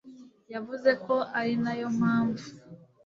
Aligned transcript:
Yavuze 0.53 0.91
ko 1.05 1.15
ari 1.39 1.53
na 1.63 1.73
yo 1.79 1.87
mpamvu 1.97 2.45